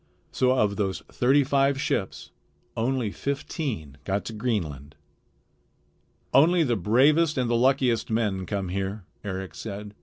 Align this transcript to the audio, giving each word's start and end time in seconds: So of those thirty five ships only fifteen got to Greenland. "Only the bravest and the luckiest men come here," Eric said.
So 0.31 0.53
of 0.57 0.77
those 0.77 1.01
thirty 1.09 1.43
five 1.43 1.79
ships 1.79 2.31
only 2.75 3.11
fifteen 3.11 3.97
got 4.03 4.25
to 4.25 4.33
Greenland. 4.33 4.95
"Only 6.33 6.63
the 6.63 6.75
bravest 6.75 7.37
and 7.37 7.47
the 7.47 7.55
luckiest 7.55 8.09
men 8.09 8.47
come 8.47 8.69
here," 8.69 9.05
Eric 9.23 9.53
said. 9.53 9.93